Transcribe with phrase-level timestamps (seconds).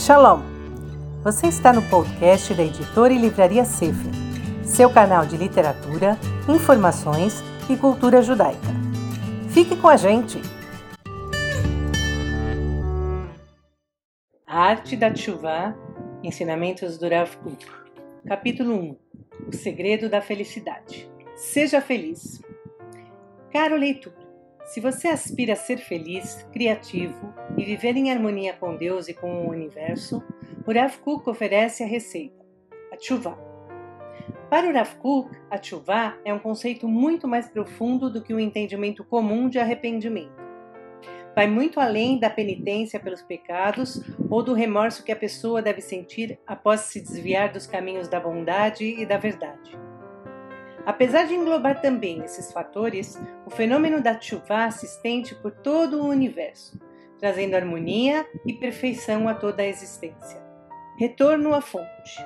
[0.00, 0.40] Shalom!
[1.22, 4.10] Você está no podcast da editora e livraria Sefer,
[4.64, 6.18] seu canal de literatura,
[6.48, 8.68] informações e cultura judaica.
[9.50, 10.40] Fique com a gente!
[14.46, 15.76] A Arte da Tshuva,
[16.24, 17.66] Ensinamentos do Rav Kuk,
[18.26, 18.96] Capítulo 1
[19.48, 21.10] O Segredo da Felicidade.
[21.36, 22.40] Seja feliz!
[23.52, 24.14] Caro leitor,
[24.70, 29.44] se você aspira a ser feliz, criativo e viver em harmonia com Deus e com
[29.44, 30.22] o universo,
[30.64, 32.40] o Rav Kuk oferece a receita,
[32.92, 33.36] a Tshuva.
[34.48, 38.36] Para o Rav Kuk, a Tshuva é um conceito muito mais profundo do que o
[38.36, 40.40] um entendimento comum de arrependimento.
[41.34, 44.00] Vai muito além da penitência pelos pecados
[44.30, 48.84] ou do remorso que a pessoa deve sentir após se desviar dos caminhos da bondade
[48.84, 49.89] e da verdade.
[50.86, 56.08] Apesar de englobar também esses fatores, o fenômeno da chuva se estende por todo o
[56.08, 56.80] universo,
[57.18, 60.42] trazendo harmonia e perfeição a toda a existência.
[60.98, 62.18] Retorno à fonte.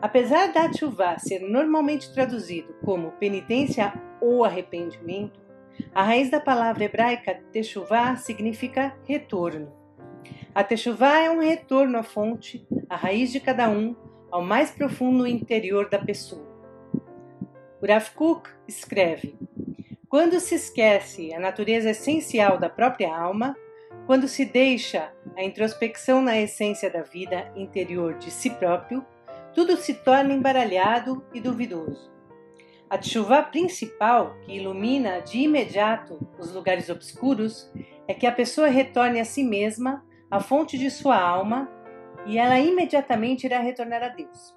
[0.00, 5.40] Apesar da chuva ser normalmente traduzido como penitência ou arrependimento,
[5.94, 9.72] a raiz da palavra hebraica techuvá significa retorno.
[10.54, 13.94] A techuvá é um retorno à fonte, à raiz de cada um,
[14.30, 16.47] ao mais profundo interior da pessoa.
[17.80, 19.38] O Rav Kuk escreve:
[20.08, 23.56] Quando se esquece a natureza essencial da própria alma,
[24.04, 29.06] quando se deixa a introspecção na essência da vida interior de si próprio,
[29.54, 32.10] tudo se torna embaralhado e duvidoso.
[32.90, 37.70] A chuva principal, que ilumina de imediato os lugares obscuros,
[38.08, 41.70] é que a pessoa retorne a si mesma, a fonte de sua alma,
[42.26, 44.56] e ela imediatamente irá retornar a Deus,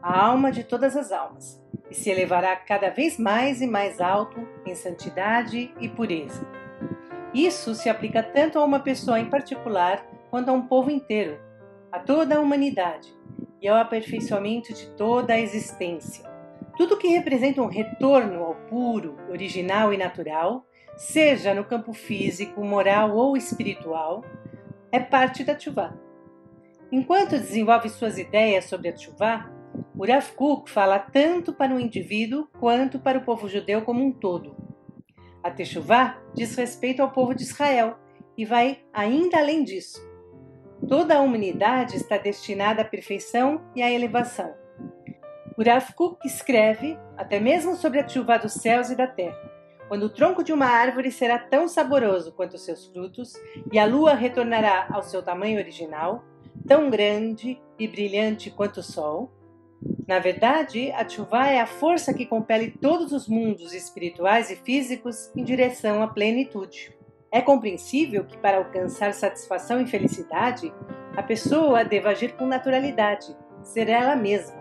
[0.00, 1.60] a alma de todas as almas
[1.90, 6.46] e se elevará cada vez mais e mais alto em santidade e pureza.
[7.34, 11.38] Isso se aplica tanto a uma pessoa em particular quanto a um povo inteiro,
[11.90, 13.12] a toda a humanidade
[13.60, 16.28] e ao aperfeiçoamento de toda a existência.
[16.76, 20.64] Tudo que representa um retorno ao puro, original e natural,
[20.96, 24.24] seja no campo físico, moral ou espiritual,
[24.90, 25.94] é parte da Tchuvá.
[26.90, 29.50] Enquanto desenvolve suas ideias sobre a Tchuvá,
[29.96, 34.10] o Rav Kuk fala tanto para o indivíduo quanto para o povo judeu como um
[34.10, 34.56] todo.
[35.42, 37.96] A Teshuvah diz respeito ao povo de Israel
[38.36, 40.00] e vai ainda além disso.
[40.88, 44.54] Toda a humanidade está destinada à perfeição e à elevação.
[45.56, 49.38] O Rav Kuk escreve até mesmo sobre a chuva dos céus e da terra,
[49.88, 53.34] quando o tronco de uma árvore será tão saboroso quanto seus frutos,
[53.70, 56.24] e a lua retornará ao seu tamanho original,
[56.66, 59.30] tão grande e brilhante quanto o sol,
[60.10, 65.30] na verdade, a chuva é a força que compele todos os mundos espirituais e físicos
[65.36, 66.92] em direção à plenitude.
[67.30, 70.74] É compreensível que, para alcançar satisfação e felicidade,
[71.16, 74.60] a pessoa deva agir com naturalidade, ser ela mesma.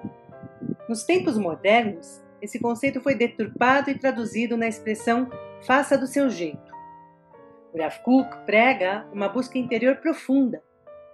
[0.88, 5.28] Nos tempos modernos, esse conceito foi deturpado e traduzido na expressão
[5.66, 6.72] faça do seu jeito.
[7.74, 10.62] O Rav Kuk prega uma busca interior profunda,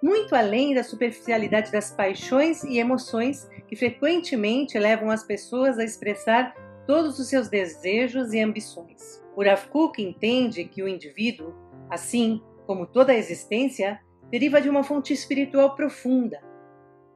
[0.05, 6.53] muito além da superficialidade das paixões e emoções que frequentemente levam as pessoas a expressar
[6.85, 9.25] todos os seus desejos e ambições.
[9.35, 11.55] O Rav Kuk entende que o indivíduo,
[11.89, 13.99] assim como toda a existência,
[14.29, 16.39] deriva de uma fonte espiritual profunda.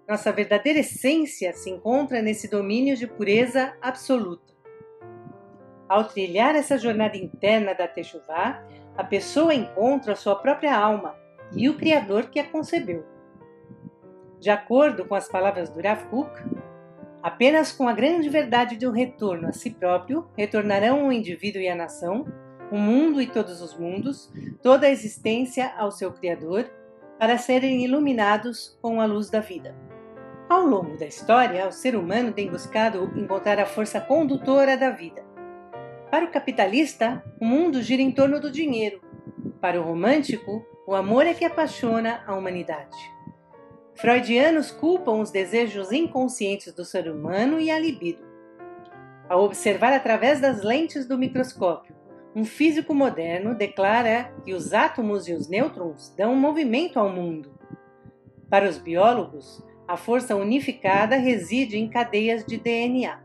[0.08, 4.52] Nossa verdadeira essência se encontra nesse domínio de pureza absoluta.
[5.88, 8.66] Ao trilhar essa jornada interna da Techuvá,
[8.98, 11.19] a pessoa encontra a sua própria alma,
[11.54, 13.06] e o Criador que a concebeu.
[14.40, 16.32] De acordo com as palavras do Rav Kuk,
[17.22, 21.76] apenas com a grande verdade do retorno a si próprio retornarão o indivíduo e a
[21.76, 22.26] nação,
[22.72, 26.70] o mundo e todos os mundos, toda a existência ao seu Criador,
[27.18, 29.76] para serem iluminados com a luz da vida.
[30.48, 35.24] Ao longo da história, o ser humano tem buscado encontrar a força condutora da vida.
[36.10, 39.00] Para o capitalista, o mundo gira em torno do dinheiro.
[39.62, 42.98] Para o romântico, o amor é que apaixona a humanidade.
[43.94, 48.24] Freudianos culpam os desejos inconscientes do ser humano e a libido.
[49.30, 51.96] Ao observar através das lentes do microscópio,
[52.36, 57.54] um físico moderno declara que os átomos e os nêutrons dão movimento ao mundo.
[58.50, 63.20] Para os biólogos, a força unificada reside em cadeias de DNA.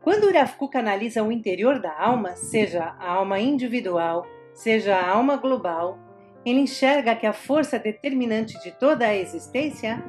[0.00, 6.07] Quando Urafkuk analisa o interior da alma, seja a alma individual, seja a alma global,
[6.50, 10.02] ele enxerga que a força determinante de toda a existência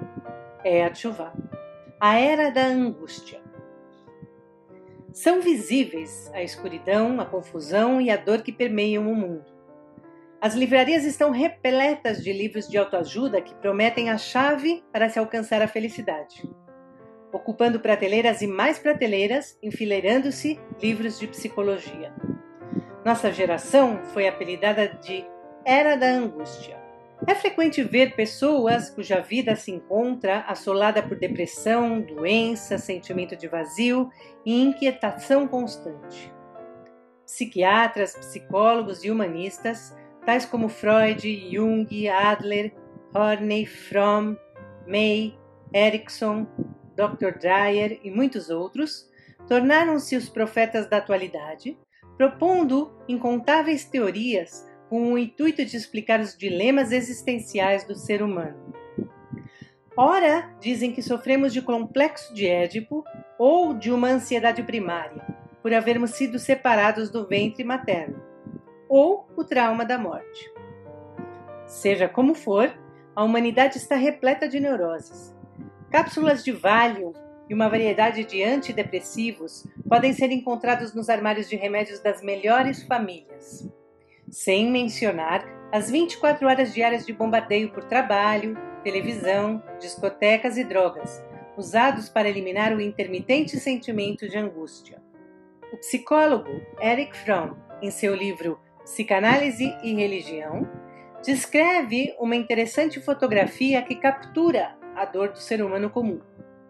[0.64, 1.34] é a chuva,
[2.00, 3.42] a era da angústia.
[5.12, 9.46] São visíveis a escuridão, a confusão e a dor que permeiam o mundo.
[10.40, 15.62] As livrarias estão repletas de livros de autoajuda que prometem a chave para se alcançar
[15.62, 16.50] a felicidade.
[17.34, 22.14] Ocupando prateleiras e mais prateleiras, enfileirando-se livros de psicologia.
[23.04, 25.26] Nossa geração foi apelidada de
[25.66, 26.80] Era da Angústia.
[27.28, 34.10] É frequente ver pessoas cuja vida se encontra assolada por depressão, doença, sentimento de vazio
[34.46, 36.34] e inquietação constante.
[37.26, 39.96] Psiquiatras, psicólogos e humanistas
[40.26, 42.74] tais como Freud, Jung, Adler,
[43.14, 44.36] Horney, Fromm,
[44.88, 45.38] May,
[45.74, 46.48] Erickson,
[46.96, 47.38] Dr.
[47.38, 49.10] Dreyer e muitos outros,
[49.48, 51.78] tornaram-se os profetas da atualidade,
[52.18, 58.74] propondo incontáveis teorias com o intuito de explicar os dilemas existenciais do ser humano.
[59.96, 63.04] Ora, dizem que sofremos de complexo de Édipo
[63.38, 65.22] ou de uma ansiedade primária,
[65.62, 68.30] por havermos sido separados do ventre materno
[68.88, 70.52] ou o trauma da morte.
[71.68, 72.74] Seja como for,
[73.16, 75.36] a humanidade está repleta de neuroses.
[75.92, 77.14] Cápsulas de Valium
[77.48, 83.70] e uma variedade de antidepressivos podem ser encontrados nos armários de remédios das melhores famílias.
[84.32, 91.24] Sem mencionar as 24 horas diárias de bombardeio por trabalho, televisão, discotecas e drogas,
[91.58, 95.02] usados para eliminar o intermitente sentimento de angústia.
[95.74, 96.50] O psicólogo
[96.82, 100.68] Eric Fromm, em seu livro Psicanálise e Religião,
[101.24, 106.22] descreve uma interessante fotografia que captura a dor do ser humano comum.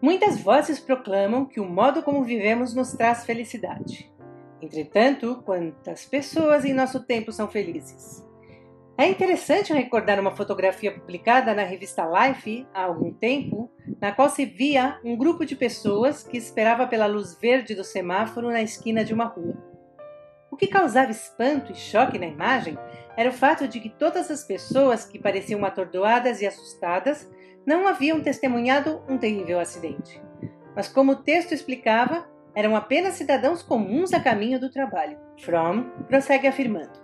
[0.02, 4.10] Muitas vozes proclamam que o modo como vivemos nos traz felicidade.
[4.60, 8.28] Entretanto, quantas pessoas em nosso tempo são felizes?
[8.98, 14.44] É interessante recordar uma fotografia publicada na revista Life há algum tempo, na qual se
[14.44, 19.14] via um grupo de pessoas que esperava pela luz verde do semáforo na esquina de
[19.14, 19.56] uma rua.
[20.50, 22.76] O que causava espanto e choque na imagem
[23.16, 27.26] era o fato de que todas as pessoas que pareciam atordoadas e assustadas
[27.64, 30.20] não haviam testemunhado um terrível acidente.
[30.76, 35.18] Mas, como o texto explicava, eram apenas cidadãos comuns a caminho do trabalho.
[35.38, 37.00] Fromm prossegue afirmando: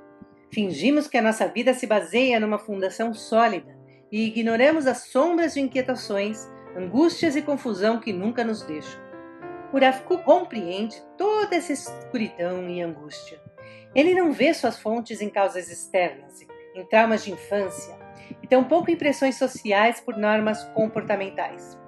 [0.53, 3.77] Fingimos que a nossa vida se baseia numa fundação sólida
[4.11, 9.01] e ignoramos as sombras de inquietações, angústias e confusão que nunca nos deixam.
[9.73, 13.41] Urafiku compreende toda essa escuridão e angústia.
[13.95, 16.41] Ele não vê suas fontes em causas externas,
[16.75, 17.95] em traumas de infância,
[18.43, 21.79] e tampouco em pressões sociais por normas comportamentais.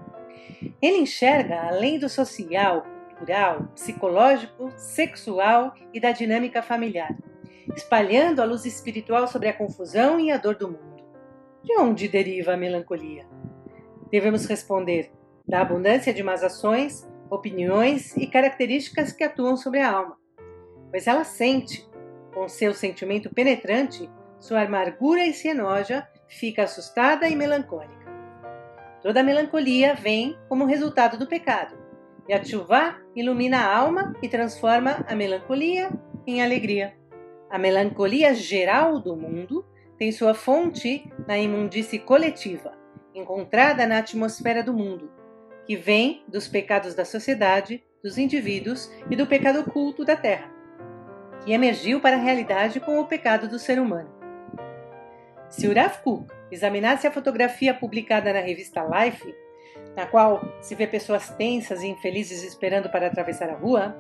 [0.82, 2.84] Ele enxerga além do social,
[3.18, 7.16] cultural, psicológico, sexual e da dinâmica familiar,
[7.74, 11.04] espalhando a luz espiritual sobre a confusão e a dor do mundo.
[11.62, 13.26] De onde deriva a melancolia?
[14.10, 15.10] Devemos responder
[15.46, 20.16] da abundância de más ações opiniões e características que atuam sobre a alma,
[20.90, 21.86] pois ela sente,
[22.32, 24.08] com seu sentimento penetrante,
[24.40, 27.98] sua amargura e se enoja, fica assustada e melancólica.
[29.02, 31.76] Toda melancolia vem como resultado do pecado,
[32.28, 35.90] e a chuva ilumina a alma e transforma a melancolia
[36.26, 36.94] em alegria.
[37.48, 39.64] A melancolia geral do mundo
[39.96, 42.76] tem sua fonte na imundície coletiva,
[43.14, 45.10] encontrada na atmosfera do mundo,
[45.66, 50.52] que vem dos pecados da sociedade, dos indivíduos e do pecado oculto da terra,
[51.44, 54.14] que emergiu para a realidade com o pecado do ser humano.
[55.48, 59.34] Se Uraf Cook examinasse a fotografia publicada na revista Life,
[59.98, 63.96] na qual se vê pessoas tensas e infelizes esperando para atravessar a rua,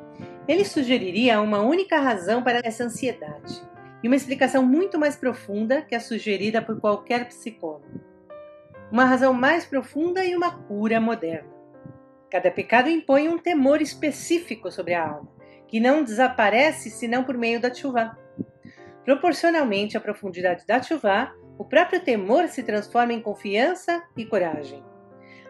[0.46, 3.60] ele sugeriria uma única razão para essa ansiedade
[4.00, 8.00] e uma explicação muito mais profunda que a sugerida por qualquer psicólogo.
[8.92, 11.50] Uma razão mais profunda e uma cura moderna.
[12.30, 15.28] Cada pecado impõe um temor específico sobre a alma,
[15.66, 18.16] que não desaparece senão por meio da chuva.
[19.04, 24.80] Proporcionalmente à profundidade da chuva, o próprio temor se transforma em confiança e coragem.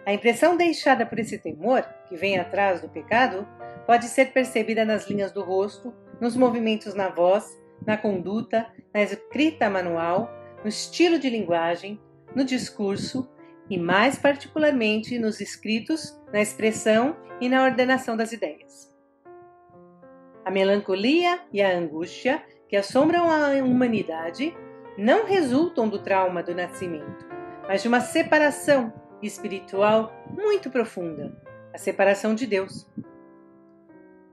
[0.08, 3.46] A impressão deixada por esse temor, que vem atrás do pecado,
[3.86, 7.44] pode ser percebida nas linhas do rosto, nos movimentos na voz,
[7.86, 10.30] na conduta, na escrita manual,
[10.62, 12.00] no estilo de linguagem,
[12.34, 13.28] no discurso
[13.68, 18.90] e, mais particularmente, nos escritos, na expressão e na ordenação das ideias.
[20.42, 24.56] A melancolia e a angústia que assombram a humanidade
[24.96, 27.28] não resultam do trauma do nascimento,
[27.68, 28.90] mas de uma separação
[29.22, 31.36] espiritual muito profunda
[31.72, 32.86] a separação de Deus.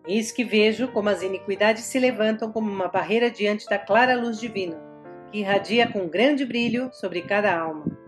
[0.08, 4.40] Eis que vejo como as iniquidades se levantam como uma barreira diante da clara luz
[4.40, 4.80] divina,
[5.32, 8.06] que irradia com grande brilho sobre cada alma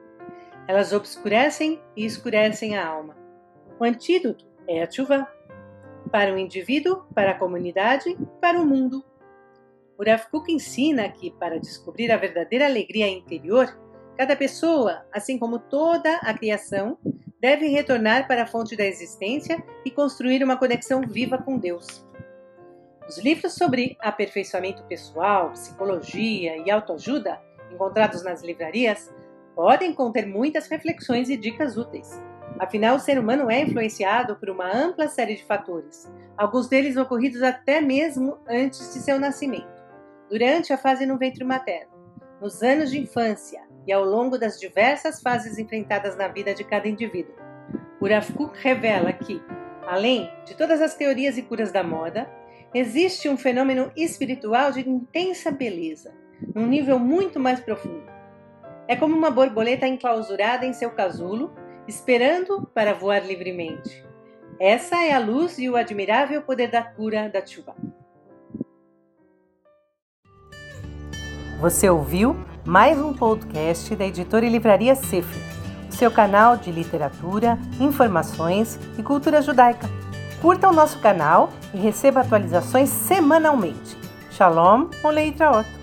[0.68, 3.16] elas obscurecem e escurecem a alma.
[3.80, 5.26] O antídoto é a chuva.
[6.12, 9.04] Para o indivíduo, para a comunidade, para o mundo.
[9.98, 13.68] O Rav Kuk ensina que, para descobrir a verdadeira alegria interior,
[14.18, 16.98] cada pessoa, assim como toda a criação,
[17.40, 22.04] deve retornar para a fonte da existência e construir uma conexão viva com Deus.
[23.08, 27.40] Os livros sobre aperfeiçoamento pessoal, psicologia e autoajuda,
[27.72, 29.14] encontrados nas livrarias,
[29.56, 32.20] podem conter muitas reflexões e dicas úteis.
[32.60, 37.44] Afinal, o ser humano é influenciado por uma ampla série de fatores, alguns deles ocorridos
[37.44, 39.84] até mesmo antes de seu nascimento,
[40.28, 41.92] durante a fase no ventre materno,
[42.42, 46.90] nos anos de infância e ao longo das diversas fases enfrentadas na vida de cada
[46.90, 47.34] indivíduo.
[48.36, 49.42] Kuk revela que,
[49.88, 52.30] além de todas as teorias e curas da moda,
[52.74, 56.14] existe um fenômeno espiritual de intensa beleza,
[56.54, 58.06] num nível muito mais profundo.
[58.88, 61.52] É como uma borboleta enclausurada em seu casulo
[61.88, 64.06] esperando para voar livremente.
[64.60, 67.76] Essa é a luz e o admirável poder da cura da chuva.
[71.60, 72.36] Você ouviu
[72.68, 75.42] mais um podcast da editora e livraria Sefer,
[75.90, 79.90] seu canal de literatura, informações e cultura judaica.
[80.42, 83.96] Curta o nosso canal e receba atualizações semanalmente.
[84.32, 85.77] Shalom, Oleitraot!